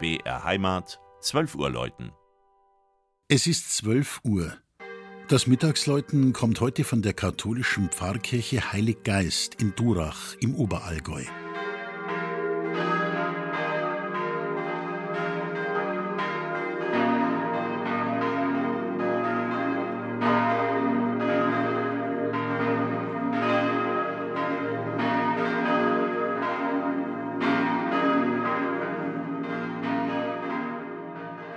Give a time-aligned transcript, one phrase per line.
[0.00, 2.12] BR Heimat, 12 Uhr läuten.
[3.26, 4.56] Es ist 12 Uhr.
[5.26, 11.24] Das Mittagsläuten kommt heute von der katholischen Pfarrkirche Heilig Geist in Durach im Oberallgäu.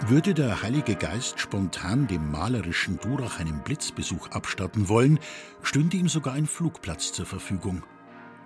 [0.08, 5.20] Würde der Heilige Geist spontan dem malerischen Durach einen Blitzbesuch abstatten wollen,
[5.62, 7.84] stünde ihm sogar ein Flugplatz zur Verfügung.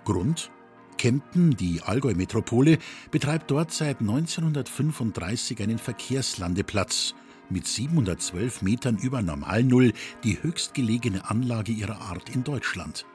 [0.04, 0.50] Grund?
[0.98, 2.78] Kempten, die Allgäu-Metropole,
[3.10, 7.14] betreibt dort seit 1935 einen Verkehrslandeplatz
[7.48, 13.06] mit 712 Metern über Normalnull die höchstgelegene Anlage ihrer Art in Deutschland.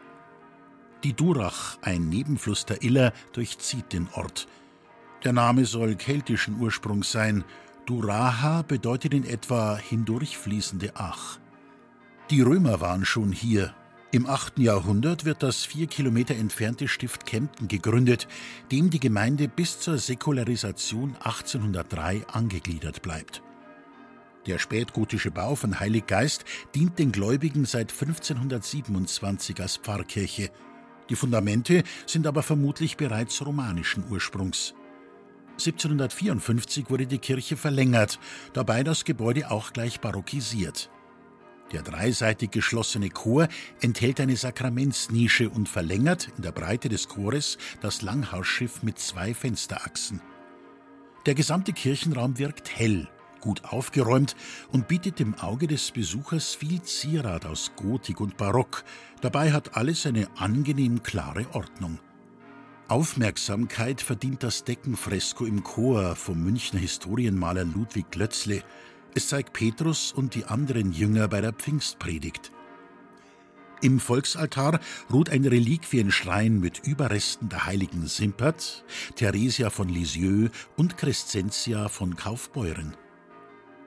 [1.03, 4.48] Die Durach, ein Nebenfluss der Iller, durchzieht den Ort.
[5.23, 7.43] Der Name soll keltischen Ursprungs sein
[7.85, 11.40] Duraha bedeutet in etwa hindurchfließende Ach.
[12.29, 13.73] Die Römer waren schon hier.
[14.13, 14.60] Im 8.
[14.60, 18.27] Jahrhundert wird das vier Kilometer entfernte Stift Kempten gegründet,
[18.71, 23.41] dem die Gemeinde bis zur Säkularisation 1803 angegliedert bleibt.
[24.48, 26.45] Der spätgotische Bau von Heilig Geist
[26.76, 30.49] dient den Gläubigen seit 1527 als Pfarrkirche.
[31.10, 34.73] Die Fundamente sind aber vermutlich bereits romanischen Ursprungs.
[35.67, 38.20] 1754 wurde die Kirche verlängert,
[38.54, 40.90] dabei das Gebäude auch gleich barockisiert.
[41.71, 43.48] Der dreiseitig geschlossene Chor
[43.79, 50.21] enthält eine Sakramentsnische und verlängert in der Breite des Chores das Langhausschiff mit zwei Fensterachsen.
[51.26, 53.07] Der gesamte Kirchenraum wirkt hell,
[53.39, 54.35] gut aufgeräumt
[54.71, 58.84] und bietet dem Auge des Besuchers viel Zierat aus Gotik und Barock.
[59.21, 61.99] Dabei hat alles eine angenehm klare Ordnung.
[62.91, 68.66] Aufmerksamkeit verdient das Deckenfresko im Chor vom Münchner Historienmaler Ludwig Glötzle.
[69.16, 72.51] Es zeigt Petrus und die anderen Jünger bei der Pfingstpredigt.
[73.79, 78.83] Im Volksaltar ruht ein Reliquienschrein mit Überresten der heiligen Simpert,
[79.16, 82.97] Theresia von Lisieux und Crescentia von Kaufbeuren.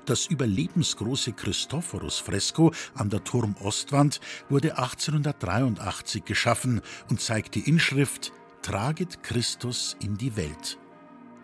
[0.07, 6.81] Das überlebensgroße Christophorus-Fresko an der Turmostwand wurde 1883 geschaffen
[7.11, 8.33] und zeigt die Inschrift
[8.65, 10.79] Traget Christus in die Welt.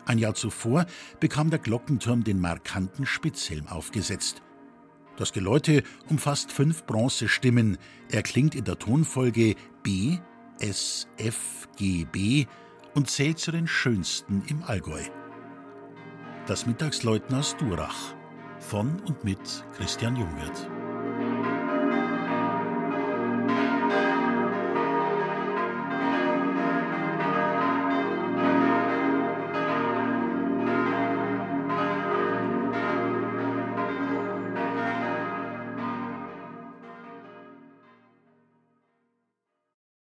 [0.06, 0.86] Ein Jahr zuvor
[1.20, 4.40] bekam der Glockenturm den markanten Spitzhelm aufgesetzt.
[5.18, 7.76] Das Geläute umfasst fünf Bronzestimmen.
[8.10, 10.16] Er klingt in der Tonfolge B,
[10.60, 12.46] S, F, G, B
[12.94, 15.02] und zählt zu den schönsten im Allgäu.
[16.46, 18.14] Das Mittagsläuten aus Durach
[18.60, 19.40] von und mit
[19.76, 20.79] Christian Jungwirth.